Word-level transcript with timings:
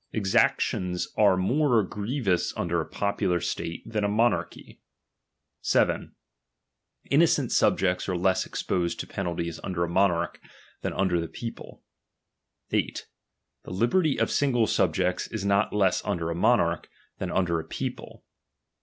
Exactions 0.13 1.07
are 1.15 1.37
more 1.37 1.83
grievous 1.83 2.57
under 2.57 2.81
a 2.81 2.87
popular 2.87 3.39
state, 3.39 3.83
than 3.85 4.03
a 4.03 4.07
monarchy. 4.09 4.81
7. 5.61 6.15
Innocent 7.11 7.51
subjects 7.51 8.09
are 8.09 8.17
leas 8.17 8.43
exposed 8.47 8.99
to 8.99 9.05
penalties 9.05 9.59
under 9.63 9.83
a 9.83 9.87
monarch, 9.87 10.39
than 10.81 10.91
under 10.93 11.21
the 11.21 11.27
people. 11.27 11.83
8. 12.71 13.05
The 13.61 13.71
liberty 13.71 14.17
of 14.19 14.31
single 14.31 14.65
subjects 14.65 15.27
is 15.27 15.45
not 15.45 15.71
less 15.71 16.03
under 16.03 16.31
a 16.31 16.35
monarch, 16.35 16.89
than 17.19 17.29
under 17.29 17.59
a 17.59 17.63
people. 17.63 18.23